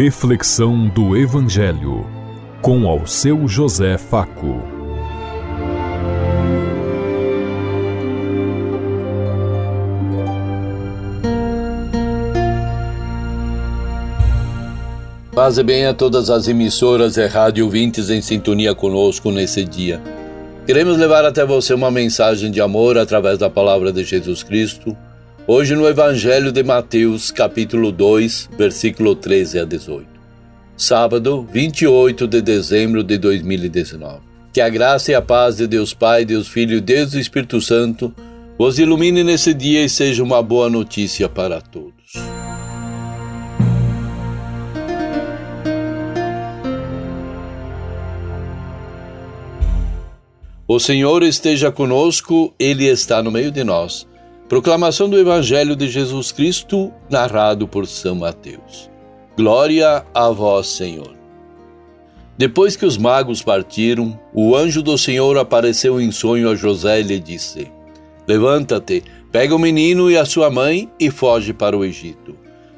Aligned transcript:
Reflexão 0.00 0.86
do 0.86 1.16
Evangelho 1.16 2.06
com 2.62 2.86
ao 2.86 3.04
seu 3.04 3.48
José 3.48 3.98
Faco. 3.98 4.62
Paz 15.34 15.58
bem 15.58 15.86
a 15.86 15.92
todas 15.92 16.30
as 16.30 16.46
emissoras 16.46 17.16
e 17.16 17.26
rádio 17.26 17.64
ouvintes 17.64 18.08
em 18.08 18.22
sintonia 18.22 18.76
conosco 18.76 19.32
nesse 19.32 19.64
dia. 19.64 20.00
Queremos 20.64 20.96
levar 20.96 21.24
até 21.24 21.44
você 21.44 21.74
uma 21.74 21.90
mensagem 21.90 22.52
de 22.52 22.60
amor 22.60 22.96
através 22.96 23.36
da 23.36 23.50
palavra 23.50 23.92
de 23.92 24.04
Jesus 24.04 24.44
Cristo, 24.44 24.96
hoje 25.50 25.74
no 25.74 25.88
Evangelho 25.88 26.52
de 26.52 26.62
Mateus, 26.62 27.30
capítulo 27.30 27.90
2, 27.90 28.50
versículo 28.58 29.14
13 29.16 29.60
a 29.60 29.64
18. 29.64 30.06
Sábado, 30.76 31.48
28 31.50 32.28
de 32.28 32.42
dezembro 32.42 33.02
de 33.02 33.16
2019. 33.16 34.18
Que 34.52 34.60
a 34.60 34.68
graça 34.68 35.10
e 35.10 35.14
a 35.14 35.22
paz 35.22 35.56
de 35.56 35.66
Deus 35.66 35.94
Pai, 35.94 36.26
Deus 36.26 36.48
Filho 36.48 36.76
e 36.76 36.80
Deus 36.82 37.12
do 37.12 37.18
Espírito 37.18 37.62
Santo 37.62 38.14
vos 38.58 38.78
ilumine 38.78 39.24
nesse 39.24 39.54
dia 39.54 39.82
e 39.82 39.88
seja 39.88 40.22
uma 40.22 40.42
boa 40.42 40.68
notícia 40.68 41.30
para 41.30 41.62
todos. 41.62 42.12
O 50.66 50.78
Senhor 50.78 51.22
esteja 51.22 51.72
conosco, 51.72 52.54
Ele 52.58 52.84
está 52.84 53.22
no 53.22 53.30
meio 53.30 53.50
de 53.50 53.64
nós. 53.64 54.07
Proclamação 54.48 55.10
do 55.10 55.18
Evangelho 55.18 55.76
de 55.76 55.86
Jesus 55.88 56.32
Cristo, 56.32 56.90
narrado 57.10 57.68
por 57.68 57.86
São 57.86 58.14
Mateus. 58.14 58.90
Glória 59.36 60.06
a 60.14 60.30
vós, 60.30 60.68
Senhor. 60.68 61.14
Depois 62.38 62.74
que 62.74 62.86
os 62.86 62.96
magos 62.96 63.42
partiram, 63.42 64.18
o 64.32 64.56
anjo 64.56 64.80
do 64.82 64.96
Senhor 64.96 65.36
apareceu 65.36 66.00
em 66.00 66.10
sonho 66.10 66.48
a 66.48 66.54
José 66.54 67.00
e 67.00 67.02
lhe 67.02 67.20
disse: 67.20 67.70
Levanta-te, 68.26 69.04
pega 69.30 69.54
o 69.54 69.58
menino 69.58 70.10
e 70.10 70.16
a 70.16 70.24
sua 70.24 70.48
mãe 70.48 70.90
e 70.98 71.10
foge 71.10 71.52
para 71.52 71.76
o 71.76 71.84
Egito. 71.84 72.34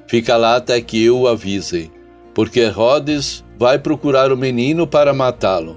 Fica 0.09 0.37
lá 0.37 0.56
até 0.56 0.81
que 0.81 1.05
eu 1.05 1.20
o 1.20 1.28
avise, 1.28 1.89
porque 2.34 2.59
Herodes 2.59 3.44
vai 3.56 3.78
procurar 3.78 4.33
o 4.33 4.37
menino 4.37 4.89
para 4.89 5.14
matá-lo. 5.14 5.77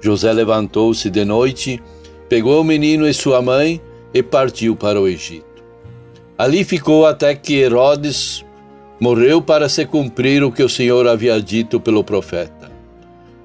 José 0.00 0.32
levantou-se 0.32 1.08
de 1.08 1.24
noite, 1.24 1.80
pegou 2.28 2.60
o 2.60 2.64
menino 2.64 3.06
e 3.06 3.14
sua 3.14 3.40
mãe 3.40 3.80
e 4.12 4.22
partiu 4.22 4.74
para 4.74 5.00
o 5.00 5.08
Egito. 5.08 5.62
Ali 6.36 6.64
ficou 6.64 7.06
até 7.06 7.34
que 7.34 7.54
Herodes 7.54 8.44
morreu 9.00 9.40
para 9.40 9.68
se 9.68 9.84
cumprir 9.86 10.42
o 10.42 10.52
que 10.52 10.62
o 10.62 10.68
Senhor 10.68 11.06
havia 11.06 11.40
dito 11.40 11.80
pelo 11.80 12.02
profeta. 12.02 12.70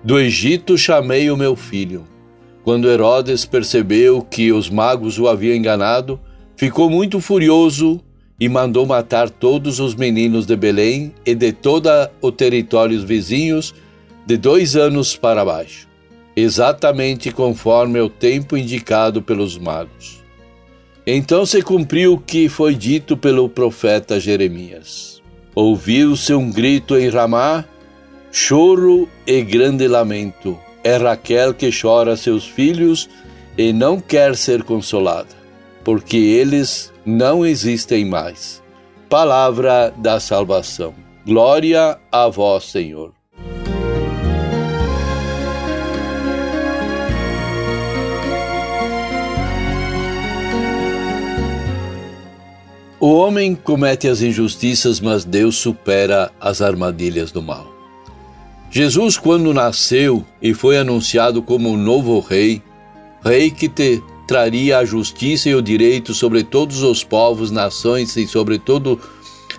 Do 0.03 0.19
Egito 0.19 0.77
chamei 0.77 1.29
o 1.29 1.37
meu 1.37 1.55
filho. 1.55 2.05
Quando 2.63 2.89
Herodes 2.89 3.45
percebeu 3.45 4.21
que 4.21 4.51
os 4.51 4.69
magos 4.69 5.19
o 5.19 5.27
haviam 5.27 5.55
enganado, 5.55 6.19
ficou 6.55 6.89
muito 6.89 7.19
furioso 7.19 8.01
e 8.39 8.49
mandou 8.49 8.85
matar 8.85 9.29
todos 9.29 9.79
os 9.79 9.95
meninos 9.95 10.45
de 10.45 10.55
Belém 10.55 11.13
e 11.25 11.35
de 11.35 11.51
todo 11.51 11.89
o 12.21 12.31
território 12.31 13.05
vizinhos 13.05 13.73
de 14.25 14.37
dois 14.37 14.75
anos 14.75 15.15
para 15.15 15.45
baixo 15.45 15.87
exatamente 16.35 17.31
conforme 17.31 17.99
o 18.01 18.09
tempo 18.09 18.57
indicado 18.57 19.21
pelos 19.21 19.57
magos. 19.57 20.23
Então 21.07 21.45
se 21.45 21.61
cumpriu 21.61 22.13
o 22.13 22.17
que 22.17 22.49
foi 22.49 22.73
dito 22.73 23.15
pelo 23.15 23.47
profeta 23.47 24.19
Jeremias. 24.19 25.21
Ouviu-se 25.53 26.33
um 26.33 26.51
grito 26.51 26.97
em 26.97 27.09
Ramá, 27.09 27.63
choro 28.31 29.07
e 29.25 29.41
grande 29.43 29.87
lamento. 29.87 30.59
É 30.83 30.97
Raquel 30.97 31.53
que 31.53 31.69
chora 31.71 32.17
seus 32.17 32.45
filhos 32.47 33.07
e 33.57 33.71
não 33.71 33.99
quer 33.99 34.35
ser 34.35 34.63
consolada, 34.63 35.29
porque 35.83 36.17
eles 36.17 36.91
não 37.05 37.45
existem 37.45 38.03
mais. 38.03 38.61
Palavra 39.07 39.93
da 39.97 40.19
salvação. 40.19 40.93
Glória 41.23 41.99
a 42.11 42.27
vós, 42.27 42.65
Senhor. 42.65 43.13
O 53.05 53.13
homem 53.13 53.53
comete 53.53 54.07
as 54.07 54.23
injustiças, 54.23 54.99
mas 54.99 55.23
Deus 55.23 55.57
supera 55.57 56.31
as 56.41 56.59
armadilhas 56.59 57.31
do 57.31 57.39
mal. 57.39 57.71
Jesus, 58.71 59.15
quando 59.15 59.53
nasceu 59.53 60.25
e 60.41 60.55
foi 60.55 60.79
anunciado 60.79 61.43
como 61.43 61.69
o 61.69 61.77
novo 61.77 62.19
rei, 62.19 62.63
rei 63.23 63.51
que 63.51 63.69
te 63.69 64.01
traria 64.25 64.79
a 64.79 64.85
justiça 64.85 65.47
e 65.47 65.53
o 65.53 65.61
direito 65.61 66.15
sobre 66.15 66.43
todos 66.43 66.81
os 66.81 67.03
povos, 67.03 67.51
nações 67.51 68.17
e 68.17 68.25
sobre 68.25 68.57
toda 68.57 68.97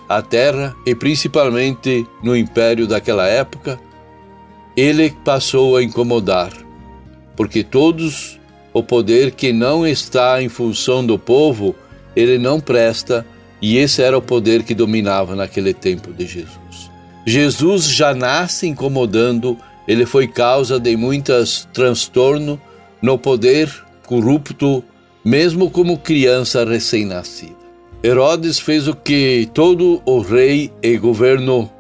a 0.09 0.21
terra, 0.21 0.75
e 0.85 0.93
principalmente 0.93 2.05
no 2.25 2.37
império 2.37 2.85
daquela 2.85 3.29
época, 3.29 3.79
ele 4.77 5.15
passou 5.25 5.77
a 5.77 5.85
incomodar, 5.85 6.51
porque 7.37 7.63
todos 7.63 8.41
o 8.73 8.83
poder 8.83 9.31
que 9.31 9.53
não 9.53 9.87
está 9.87 10.43
em 10.43 10.49
função 10.49 11.07
do 11.07 11.17
povo, 11.17 11.77
ele 12.17 12.39
não 12.39 12.59
presta 12.59 13.25
e 13.61 13.79
esse 13.79 14.03
era 14.03 14.17
o 14.17 14.23
poder 14.23 14.63
que 14.63 14.75
dominava 14.75 15.35
naquele 15.35 15.73
tempo 15.73 16.13
de 16.13 16.27
Jesus. 16.27 16.91
Jesus 17.27 17.89
já 17.89 18.15
nasce 18.15 18.67
incomodando, 18.67 19.57
ele 19.89 20.07
foi 20.07 20.29
causa 20.29 20.79
de 20.79 20.97
muitos 20.97 21.69
transtornos 21.73 22.59
no 23.01 23.19
poder 23.19 23.73
corrupto, 24.07 24.85
mesmo 25.25 25.71
como 25.71 25.99
criança 25.99 26.65
recém-nascida. 26.65 27.57
Herodes 28.03 28.61
fez 28.61 28.87
o 28.87 28.95
que 28.95 29.49
todo 29.53 30.01
o 30.05 30.21
rei 30.21 30.71
e 30.83 30.97
governo 30.97 31.71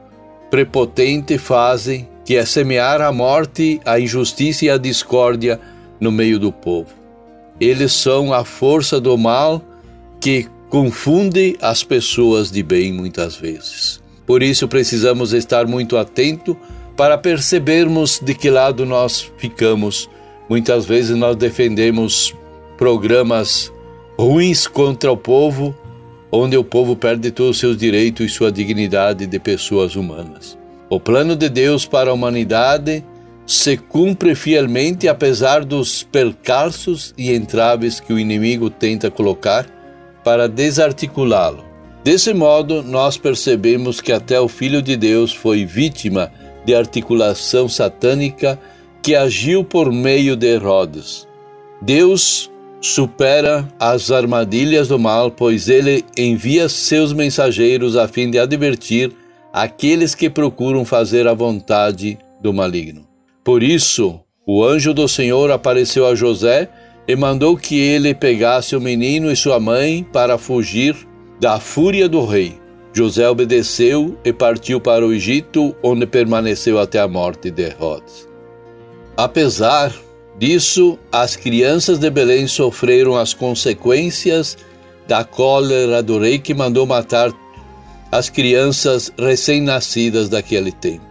prepotente 0.50 1.38
fazem, 1.38 2.08
que 2.24 2.36
é 2.36 2.44
semear 2.44 3.00
a 3.00 3.12
morte, 3.12 3.80
a 3.84 4.00
injustiça 4.00 4.64
e 4.64 4.70
a 4.70 4.78
discórdia 4.78 5.60
no 6.00 6.10
meio 6.10 6.38
do 6.38 6.50
povo. 6.50 6.90
Eles 7.60 7.92
são 7.92 8.32
a 8.32 8.44
força 8.44 9.00
do 9.00 9.16
mal 9.16 9.62
que 10.20 10.48
confunde 10.68 11.56
as 11.60 11.82
pessoas 11.82 12.50
de 12.50 12.62
bem 12.62 12.92
muitas 12.92 13.36
vezes. 13.36 14.02
Por 14.26 14.42
isso 14.42 14.66
precisamos 14.66 15.32
estar 15.32 15.66
muito 15.66 15.96
atento 15.96 16.56
para 16.96 17.16
percebermos 17.16 18.18
de 18.20 18.34
que 18.34 18.50
lado 18.50 18.84
nós 18.84 19.30
ficamos. 19.38 20.10
Muitas 20.48 20.84
vezes 20.86 21.16
nós 21.16 21.36
defendemos 21.36 22.34
programas 22.76 23.72
ruins 24.18 24.66
contra 24.66 25.12
o 25.12 25.16
povo, 25.16 25.74
onde 26.32 26.56
o 26.56 26.64
povo 26.64 26.96
perde 26.96 27.30
todos 27.30 27.52
os 27.52 27.58
seus 27.58 27.76
direitos 27.76 28.26
e 28.26 28.28
sua 28.28 28.50
dignidade 28.50 29.26
de 29.26 29.38
pessoas 29.38 29.94
humanas. 29.94 30.58
O 30.88 30.98
plano 30.98 31.36
de 31.36 31.48
Deus 31.48 31.86
para 31.86 32.10
a 32.10 32.14
humanidade 32.14 33.04
se 33.46 33.76
cumpre 33.76 34.34
fielmente 34.34 35.06
apesar 35.06 35.64
dos 35.64 36.02
percalços 36.02 37.14
e 37.16 37.32
entraves 37.32 38.00
que 38.00 38.12
o 38.12 38.18
inimigo 38.18 38.68
tenta 38.68 39.10
colocar 39.10 39.66
para 40.26 40.48
desarticulá-lo. 40.48 41.64
Desse 42.02 42.34
modo, 42.34 42.82
nós 42.82 43.16
percebemos 43.16 44.00
que 44.00 44.10
até 44.10 44.40
o 44.40 44.48
Filho 44.48 44.82
de 44.82 44.96
Deus 44.96 45.32
foi 45.32 45.64
vítima 45.64 46.32
de 46.64 46.74
articulação 46.74 47.68
satânica 47.68 48.58
que 49.00 49.14
agiu 49.14 49.62
por 49.62 49.92
meio 49.92 50.34
de 50.34 50.48
Herodes. 50.48 51.28
Deus 51.80 52.50
supera 52.80 53.68
as 53.78 54.10
armadilhas 54.10 54.88
do 54.88 54.98
mal, 54.98 55.30
pois 55.30 55.68
ele 55.68 56.04
envia 56.18 56.68
seus 56.68 57.12
mensageiros 57.12 57.96
a 57.96 58.08
fim 58.08 58.28
de 58.28 58.40
advertir 58.40 59.12
aqueles 59.52 60.12
que 60.12 60.28
procuram 60.28 60.84
fazer 60.84 61.28
a 61.28 61.34
vontade 61.34 62.18
do 62.42 62.52
maligno. 62.52 63.06
Por 63.44 63.62
isso, 63.62 64.18
o 64.44 64.64
anjo 64.64 64.92
do 64.92 65.06
Senhor 65.06 65.52
apareceu 65.52 66.04
a 66.04 66.16
José 66.16 66.68
e 67.08 67.14
mandou 67.14 67.56
que 67.56 67.78
ele 67.78 68.14
pegasse 68.14 68.74
o 68.74 68.80
menino 68.80 69.30
e 69.30 69.36
sua 69.36 69.60
mãe 69.60 70.04
para 70.12 70.38
fugir 70.38 70.96
da 71.40 71.60
fúria 71.60 72.08
do 72.08 72.24
rei. 72.24 72.58
José 72.92 73.28
obedeceu 73.28 74.16
e 74.24 74.32
partiu 74.32 74.80
para 74.80 75.06
o 75.06 75.12
Egito, 75.12 75.76
onde 75.82 76.06
permaneceu 76.06 76.78
até 76.78 76.98
a 76.98 77.06
morte 77.06 77.50
de 77.50 77.62
Herodes. 77.62 78.26
Apesar 79.16 79.92
disso, 80.38 80.98
as 81.12 81.36
crianças 81.36 81.98
de 81.98 82.10
Belém 82.10 82.46
sofreram 82.46 83.16
as 83.16 83.34
consequências 83.34 84.56
da 85.06 85.24
cólera 85.24 86.02
do 86.02 86.18
rei 86.18 86.38
que 86.38 86.54
mandou 86.54 86.86
matar 86.86 87.30
as 88.10 88.28
crianças 88.28 89.12
recém-nascidas 89.18 90.28
daquele 90.28 90.72
tempo. 90.72 91.04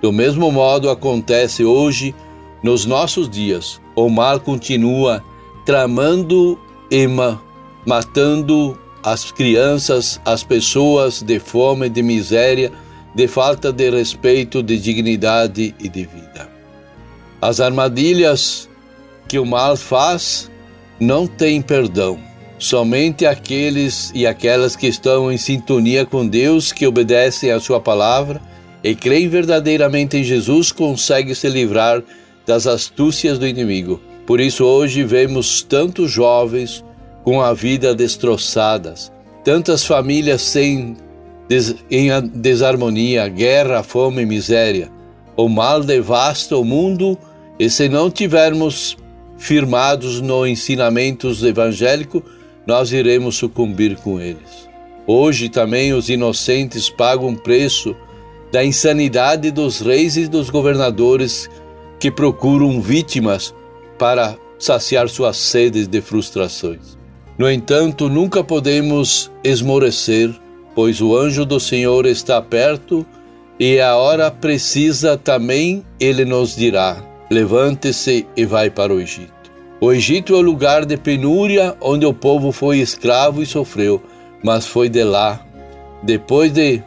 Do 0.00 0.12
mesmo 0.12 0.50
modo 0.50 0.90
acontece 0.90 1.64
hoje 1.64 2.14
nos 2.62 2.84
nossos 2.84 3.28
dias, 3.28 3.80
o 3.94 4.08
mal 4.08 4.40
continua 4.40 5.22
tramando 5.64 6.58
e 6.90 7.06
matando 7.86 8.78
as 9.02 9.30
crianças, 9.32 10.20
as 10.24 10.44
pessoas 10.44 11.22
de 11.22 11.38
fome, 11.38 11.88
de 11.88 12.02
miséria, 12.02 12.72
de 13.14 13.26
falta 13.26 13.72
de 13.72 13.90
respeito, 13.90 14.62
de 14.62 14.78
dignidade 14.78 15.74
e 15.78 15.88
de 15.88 16.04
vida. 16.04 16.48
As 17.40 17.60
armadilhas 17.60 18.68
que 19.28 19.38
o 19.38 19.44
mal 19.44 19.76
faz 19.76 20.50
não 21.00 21.26
têm 21.26 21.60
perdão. 21.60 22.18
Somente 22.58 23.26
aqueles 23.26 24.12
e 24.14 24.24
aquelas 24.24 24.76
que 24.76 24.86
estão 24.86 25.32
em 25.32 25.36
sintonia 25.36 26.06
com 26.06 26.26
Deus, 26.26 26.70
que 26.70 26.86
obedecem 26.86 27.50
à 27.50 27.58
Sua 27.58 27.80
palavra 27.80 28.40
e 28.84 28.94
creem 28.94 29.28
verdadeiramente 29.28 30.16
em 30.16 30.22
Jesus, 30.22 30.70
conseguem 30.70 31.34
se 31.34 31.48
livrar 31.48 32.02
das 32.46 32.66
astúcias 32.66 33.38
do 33.38 33.46
inimigo. 33.46 34.00
Por 34.26 34.40
isso, 34.40 34.64
hoje 34.64 35.04
vemos 35.04 35.62
tantos 35.62 36.10
jovens 36.10 36.84
com 37.22 37.40
a 37.40 37.52
vida 37.52 37.94
destroçadas, 37.94 39.12
tantas 39.44 39.84
famílias 39.84 40.42
sem 40.42 40.96
des, 41.48 41.74
em 41.90 42.08
desarmonia, 42.34 43.28
guerra, 43.28 43.82
fome 43.82 44.24
miséria. 44.24 44.90
O 45.36 45.48
mal 45.48 45.82
devasta 45.82 46.56
o 46.56 46.64
mundo 46.64 47.18
e 47.58 47.70
se 47.70 47.88
não 47.88 48.10
tivermos 48.10 48.96
firmados 49.38 50.20
no 50.20 50.46
ensinamentos 50.46 51.42
evangélico, 51.42 52.22
nós 52.66 52.92
iremos 52.92 53.36
sucumbir 53.36 53.96
com 53.96 54.20
eles. 54.20 54.68
Hoje 55.06 55.48
também 55.48 55.92
os 55.92 56.08
inocentes 56.08 56.88
pagam 56.88 57.34
preço 57.34 57.96
da 58.52 58.64
insanidade 58.64 59.50
dos 59.50 59.80
reis 59.80 60.16
e 60.16 60.28
dos 60.28 60.48
governadores 60.48 61.48
que 62.02 62.10
procuram 62.10 62.80
vítimas 62.80 63.54
para 63.96 64.36
saciar 64.58 65.08
suas 65.08 65.36
sedes 65.36 65.86
de 65.86 66.00
frustrações. 66.00 66.98
No 67.38 67.48
entanto, 67.48 68.08
nunca 68.08 68.42
podemos 68.42 69.30
esmorecer, 69.44 70.34
pois 70.74 71.00
o 71.00 71.16
anjo 71.16 71.44
do 71.44 71.60
Senhor 71.60 72.04
está 72.06 72.42
perto 72.42 73.06
e 73.56 73.78
a 73.78 73.94
hora 73.94 74.32
precisa 74.32 75.16
também 75.16 75.84
ele 76.00 76.24
nos 76.24 76.56
dirá: 76.56 76.96
levante-se 77.30 78.26
e 78.36 78.44
vai 78.44 78.68
para 78.68 78.92
o 78.92 79.00
Egito. 79.00 79.52
O 79.80 79.92
Egito 79.92 80.34
é 80.34 80.38
o 80.38 80.42
lugar 80.42 80.84
de 80.84 80.96
penúria 80.96 81.76
onde 81.80 82.04
o 82.04 82.12
povo 82.12 82.50
foi 82.50 82.78
escravo 82.78 83.40
e 83.40 83.46
sofreu, 83.46 84.02
mas 84.42 84.66
foi 84.66 84.88
de 84.88 85.04
lá, 85.04 85.40
depois 86.02 86.52
de, 86.52 86.82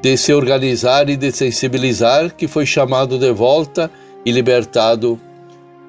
de 0.00 0.16
se 0.16 0.32
organizar 0.32 1.10
e 1.10 1.16
de 1.16 1.32
sensibilizar, 1.32 2.32
que 2.32 2.46
foi 2.46 2.64
chamado 2.64 3.18
de 3.18 3.32
volta 3.32 3.90
e 4.24 4.30
libertado 4.30 5.20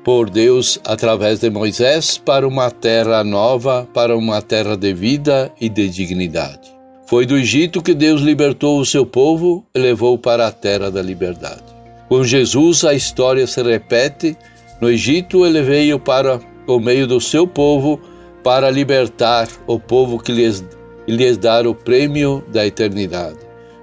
por 0.04 0.30
Deus 0.30 0.80
através 0.86 1.40
de 1.40 1.50
Moisés 1.50 2.18
para 2.18 2.48
uma 2.48 2.70
terra 2.70 3.24
nova, 3.24 3.88
para 3.94 4.16
uma 4.16 4.42
terra 4.42 4.78
de 4.78 4.94
vida 4.94 5.52
e 5.60 5.68
de 5.68 5.90
dignidade. 5.90 6.76
Foi 7.08 7.26
do 7.26 7.38
Egito 7.38 7.82
que 7.82 7.94
Deus 7.94 8.22
libertou 8.22 8.80
o 8.80 8.86
seu 8.86 9.06
povo 9.06 9.66
e 9.74 9.80
levou 9.80 10.18
para 10.18 10.48
a 10.48 10.52
terra 10.52 10.92
da 10.92 11.02
liberdade. 11.02 11.64
Com 12.08 12.24
Jesus, 12.24 12.84
a 12.84 12.94
história 12.94 13.48
se 13.48 13.62
repete. 13.64 14.38
No 14.80 14.90
Egito, 14.90 15.46
ele 15.46 15.62
veio 15.62 16.00
para 16.00 16.40
o 16.68 16.80
meio 16.80 17.08
do 17.08 17.20
seu 17.20 17.48
povo 17.48 18.00
para 18.44 18.70
libertar 18.70 19.48
o 19.66 19.80
povo 19.80 20.20
que 20.20 20.32
lhes, 20.32 20.64
lhes 21.08 21.38
dar 21.38 21.66
o 21.66 21.74
prêmio 21.74 22.44
da 22.52 22.66
eternidade. 22.66 23.40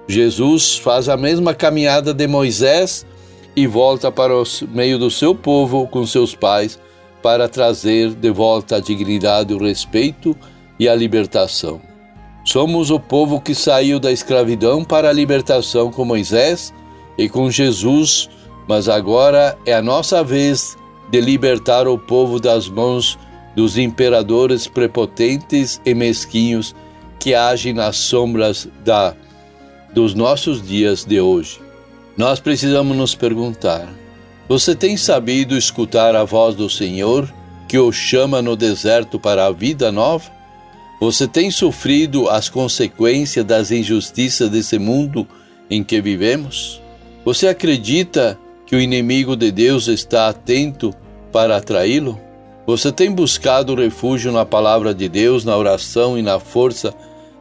Jesus 0.06 0.76
faz 0.76 1.08
a 1.08 1.16
mesma 1.16 1.52
caminhada 1.52 2.14
de 2.14 2.26
Moisés 2.28 3.04
e 3.54 3.66
volta 3.66 4.10
para 4.10 4.34
o 4.36 4.44
meio 4.68 4.98
do 4.98 5.10
seu 5.10 5.34
povo 5.34 5.86
com 5.86 6.06
seus 6.06 6.34
pais 6.34 6.78
para 7.22 7.48
trazer 7.48 8.14
de 8.14 8.30
volta 8.30 8.76
a 8.76 8.80
dignidade, 8.80 9.54
o 9.54 9.58
respeito 9.58 10.36
e 10.78 10.88
a 10.88 10.94
libertação. 10.94 11.80
Somos 12.44 12.90
o 12.90 12.98
povo 12.98 13.40
que 13.40 13.54
saiu 13.54 14.00
da 14.00 14.10
escravidão 14.10 14.82
para 14.82 15.10
a 15.10 15.12
libertação 15.12 15.92
com 15.92 16.04
Moisés 16.04 16.74
e 17.16 17.28
com 17.28 17.48
Jesus, 17.48 18.28
mas 18.68 18.88
agora 18.88 19.56
é 19.64 19.72
a 19.72 19.82
nossa 19.82 20.24
vez 20.24 20.76
de 21.10 21.20
libertar 21.20 21.86
o 21.86 21.96
povo 21.96 22.40
das 22.40 22.68
mãos 22.68 23.16
dos 23.54 23.78
imperadores 23.78 24.66
prepotentes 24.66 25.80
e 25.84 25.94
mesquinhos 25.94 26.74
que 27.20 27.34
agem 27.34 27.72
nas 27.72 27.96
sombras 27.96 28.68
da, 28.84 29.14
dos 29.94 30.14
nossos 30.14 30.66
dias 30.66 31.04
de 31.04 31.20
hoje. 31.20 31.60
Nós 32.16 32.40
precisamos 32.40 32.96
nos 32.96 33.14
perguntar: 33.14 33.88
você 34.48 34.74
tem 34.74 34.96
sabido 34.96 35.56
escutar 35.56 36.14
a 36.14 36.24
voz 36.24 36.54
do 36.54 36.68
Senhor 36.68 37.32
que 37.68 37.78
o 37.78 37.90
chama 37.90 38.42
no 38.42 38.54
deserto 38.54 39.18
para 39.18 39.46
a 39.46 39.50
vida 39.50 39.90
nova? 39.90 40.30
Você 41.00 41.26
tem 41.26 41.50
sofrido 41.50 42.28
as 42.28 42.48
consequências 42.48 43.44
das 43.44 43.70
injustiças 43.70 44.50
desse 44.50 44.78
mundo 44.78 45.26
em 45.70 45.82
que 45.82 46.00
vivemos? 46.00 46.80
Você 47.24 47.48
acredita 47.48 48.38
que 48.66 48.76
o 48.76 48.80
inimigo 48.80 49.34
de 49.34 49.50
Deus 49.50 49.88
está 49.88 50.28
atento 50.28 50.94
para 51.32 51.56
atraí-lo? 51.56 52.20
Você 52.66 52.92
tem 52.92 53.10
buscado 53.10 53.74
refúgio 53.74 54.30
na 54.30 54.44
palavra 54.44 54.94
de 54.94 55.08
Deus, 55.08 55.44
na 55.44 55.56
oração 55.56 56.16
e 56.16 56.22
na 56.22 56.38
força 56.38 56.94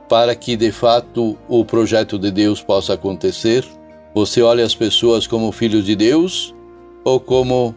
para 0.09 0.35
que 0.35 0.57
de 0.57 0.71
fato 0.71 1.37
o 1.47 1.63
projeto 1.63 2.17
de 2.17 2.31
Deus 2.31 2.61
possa 2.61 2.93
acontecer? 2.93 3.63
Você 4.13 4.41
olha 4.41 4.65
as 4.65 4.75
pessoas 4.75 5.25
como 5.25 5.51
filhos 5.51 5.85
de 5.85 5.95
Deus 5.95 6.53
ou 7.03 7.19
como 7.19 7.73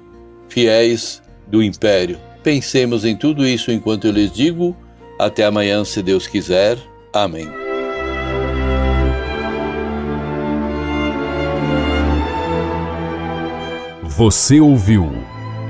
fiéis 0.48 1.22
do 1.46 1.62
império? 1.62 2.18
Pensemos 2.42 3.04
em 3.04 3.16
tudo 3.16 3.46
isso 3.46 3.70
enquanto 3.70 4.06
eu 4.06 4.12
lhes 4.12 4.32
digo. 4.32 4.76
Até 5.18 5.44
amanhã, 5.44 5.84
se 5.84 6.02
Deus 6.02 6.26
quiser. 6.26 6.76
Amém. 7.12 7.48
Você 14.02 14.60
ouviu 14.60 15.10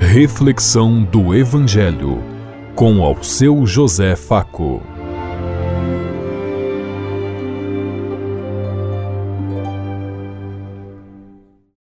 Reflexão 0.00 1.02
do 1.02 1.34
Evangelho 1.34 2.22
com 2.74 3.02
ao 3.02 3.22
seu 3.22 3.64
José 3.64 4.16
Faco. 4.16 4.93